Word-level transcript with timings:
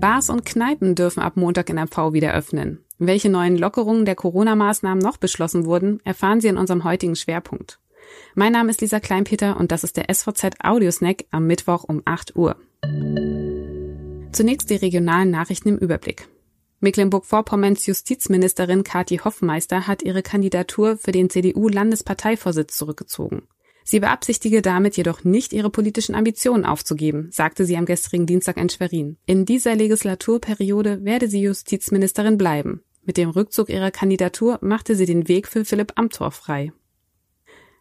Bars 0.00 0.30
und 0.30 0.44
Kneipen 0.44 0.94
dürfen 0.94 1.20
ab 1.20 1.36
Montag 1.36 1.68
in 1.70 1.76
MV 1.76 2.12
wieder 2.12 2.32
öffnen. 2.32 2.84
Welche 2.98 3.28
neuen 3.28 3.56
Lockerungen 3.56 4.04
der 4.04 4.14
Corona-Maßnahmen 4.14 5.02
noch 5.02 5.16
beschlossen 5.16 5.66
wurden, 5.66 6.00
erfahren 6.04 6.40
Sie 6.40 6.46
in 6.46 6.56
unserem 6.56 6.84
heutigen 6.84 7.16
Schwerpunkt. 7.16 7.80
Mein 8.36 8.52
Name 8.52 8.70
ist 8.70 8.80
Lisa 8.80 9.00
Kleinpeter 9.00 9.56
und 9.56 9.72
das 9.72 9.82
ist 9.82 9.96
der 9.96 10.06
SVZ 10.12 10.62
Audiosnack 10.62 11.24
am 11.32 11.48
Mittwoch 11.48 11.82
um 11.82 12.02
8 12.04 12.36
Uhr. 12.36 12.56
Zunächst 14.30 14.70
die 14.70 14.76
regionalen 14.76 15.32
Nachrichten 15.32 15.70
im 15.70 15.78
Überblick. 15.78 16.28
Mecklenburg-Vorpommerns 16.78 17.84
Justizministerin 17.86 18.84
Kathi 18.84 19.16
Hoffmeister 19.18 19.88
hat 19.88 20.04
ihre 20.04 20.22
Kandidatur 20.22 20.96
für 20.96 21.10
den 21.10 21.28
CDU-Landesparteivorsitz 21.28 22.76
zurückgezogen. 22.76 23.48
Sie 23.90 24.00
beabsichtige 24.00 24.60
damit 24.60 24.98
jedoch 24.98 25.24
nicht, 25.24 25.54
ihre 25.54 25.70
politischen 25.70 26.14
Ambitionen 26.14 26.66
aufzugeben, 26.66 27.30
sagte 27.32 27.64
sie 27.64 27.78
am 27.78 27.86
gestrigen 27.86 28.26
Dienstag 28.26 28.58
in 28.58 28.68
Schwerin. 28.68 29.16
In 29.24 29.46
dieser 29.46 29.74
Legislaturperiode 29.74 31.06
werde 31.06 31.26
sie 31.26 31.40
Justizministerin 31.40 32.36
bleiben. 32.36 32.82
Mit 33.06 33.16
dem 33.16 33.30
Rückzug 33.30 33.70
ihrer 33.70 33.90
Kandidatur 33.90 34.58
machte 34.60 34.94
sie 34.94 35.06
den 35.06 35.26
Weg 35.26 35.48
für 35.48 35.64
Philipp 35.64 35.94
Amthor 35.94 36.32
frei. 36.32 36.70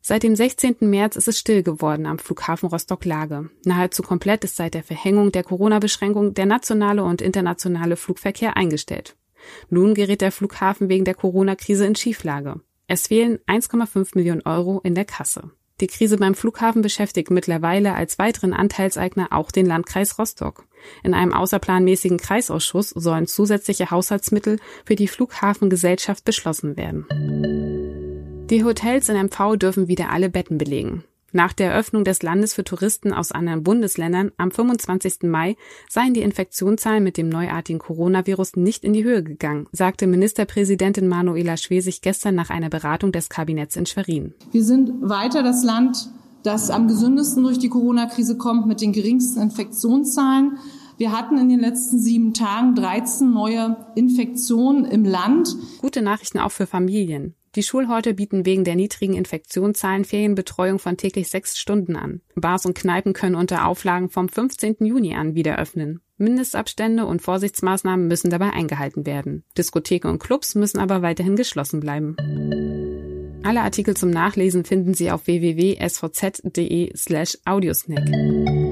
Seit 0.00 0.22
dem 0.22 0.34
16. 0.34 0.76
März 0.80 1.16
ist 1.16 1.28
es 1.28 1.38
still 1.38 1.62
geworden 1.62 2.06
am 2.06 2.18
Flughafen 2.18 2.70
Rostock-Lage. 2.70 3.50
Nahezu 3.66 4.02
komplett 4.02 4.42
ist 4.44 4.56
seit 4.56 4.72
der 4.72 4.82
Verhängung 4.82 5.32
der 5.32 5.44
Corona-Beschränkung 5.44 6.32
der 6.32 6.46
nationale 6.46 7.04
und 7.04 7.20
internationale 7.20 7.96
Flugverkehr 7.96 8.56
eingestellt. 8.56 9.18
Nun 9.68 9.92
gerät 9.92 10.22
der 10.22 10.32
Flughafen 10.32 10.88
wegen 10.88 11.04
der 11.04 11.14
Corona-Krise 11.14 11.84
in 11.84 11.94
Schieflage. 11.94 12.62
Es 12.86 13.08
fehlen 13.08 13.38
1,5 13.46 14.12
Millionen 14.14 14.46
Euro 14.46 14.80
in 14.82 14.94
der 14.94 15.04
Kasse. 15.04 15.50
Die 15.80 15.86
Krise 15.86 16.18
beim 16.18 16.34
Flughafen 16.34 16.82
beschäftigt 16.82 17.30
mittlerweile 17.30 17.94
als 17.94 18.18
weiteren 18.18 18.52
Anteilseigner 18.52 19.28
auch 19.30 19.50
den 19.50 19.64
Landkreis 19.64 20.18
Rostock. 20.18 20.66
In 21.02 21.14
einem 21.14 21.32
außerplanmäßigen 21.32 22.18
Kreisausschuss 22.18 22.90
sollen 22.90 23.26
zusätzliche 23.26 23.90
Haushaltsmittel 23.90 24.58
für 24.84 24.94
die 24.94 25.08
Flughafengesellschaft 25.08 26.24
beschlossen 26.24 26.76
werden. 26.76 27.06
Die 28.50 28.64
Hotels 28.64 29.08
in 29.08 29.16
MV 29.16 29.56
dürfen 29.56 29.88
wieder 29.88 30.10
alle 30.10 30.28
Betten 30.28 30.58
belegen. 30.58 31.04
Nach 31.32 31.52
der 31.52 31.70
Eröffnung 31.70 32.04
des 32.04 32.22
Landes 32.22 32.54
für 32.54 32.64
Touristen 32.64 33.12
aus 33.12 33.30
anderen 33.30 33.62
Bundesländern 33.62 34.32
am 34.36 34.50
25. 34.50 35.22
Mai 35.22 35.56
seien 35.88 36.12
die 36.12 36.22
Infektionszahlen 36.22 37.04
mit 37.04 37.16
dem 37.16 37.28
neuartigen 37.28 37.78
Coronavirus 37.78 38.56
nicht 38.56 38.84
in 38.84 38.92
die 38.92 39.04
Höhe 39.04 39.22
gegangen, 39.22 39.68
sagte 39.70 40.06
Ministerpräsidentin 40.06 41.06
Manuela 41.06 41.56
Schwesig 41.56 42.02
gestern 42.02 42.34
nach 42.34 42.50
einer 42.50 42.68
Beratung 42.68 43.12
des 43.12 43.28
Kabinetts 43.28 43.76
in 43.76 43.86
Schwerin. 43.86 44.34
Wir 44.50 44.64
sind 44.64 45.08
weiter 45.08 45.42
das 45.42 45.62
Land, 45.62 46.10
das 46.42 46.70
am 46.70 46.88
gesündesten 46.88 47.42
durch 47.44 47.58
die 47.58 47.68
Corona-Krise 47.68 48.36
kommt 48.36 48.66
mit 48.66 48.80
den 48.80 48.92
geringsten 48.92 49.40
Infektionszahlen. 49.40 50.58
Wir 50.96 51.12
hatten 51.12 51.38
in 51.38 51.48
den 51.48 51.60
letzten 51.60 51.98
sieben 51.98 52.34
Tagen 52.34 52.74
13 52.74 53.32
neue 53.32 53.76
Infektionen 53.94 54.84
im 54.84 55.04
Land. 55.04 55.56
Gute 55.80 56.02
Nachrichten 56.02 56.38
auch 56.38 56.52
für 56.52 56.66
Familien. 56.66 57.34
Die 57.56 57.64
Schulhorte 57.64 58.14
bieten 58.14 58.46
wegen 58.46 58.62
der 58.62 58.76
niedrigen 58.76 59.14
Infektionszahlen 59.14 60.04
Ferienbetreuung 60.04 60.78
von 60.78 60.96
täglich 60.96 61.28
sechs 61.28 61.58
Stunden 61.58 61.96
an. 61.96 62.20
Bars 62.36 62.64
und 62.64 62.76
Kneipen 62.78 63.12
können 63.12 63.34
unter 63.34 63.66
Auflagen 63.66 64.08
vom 64.08 64.28
15. 64.28 64.76
Juni 64.80 65.14
an 65.14 65.34
wieder 65.34 65.58
öffnen. 65.58 66.00
Mindestabstände 66.16 67.06
und 67.06 67.22
Vorsichtsmaßnahmen 67.22 68.06
müssen 68.06 68.30
dabei 68.30 68.50
eingehalten 68.50 69.04
werden. 69.04 69.42
Diskotheken 69.58 70.08
und 70.10 70.22
Clubs 70.22 70.54
müssen 70.54 70.78
aber 70.78 71.02
weiterhin 71.02 71.34
geschlossen 71.34 71.80
bleiben. 71.80 72.14
Alle 73.42 73.62
Artikel 73.62 73.96
zum 73.96 74.10
Nachlesen 74.10 74.64
finden 74.64 74.94
Sie 74.94 75.10
auf 75.10 75.26
www.svz.de 75.26 76.96
slash 76.96 77.38
audiosnack. 77.44 78.69